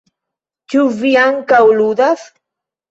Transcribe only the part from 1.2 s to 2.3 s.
ankaŭ ludas?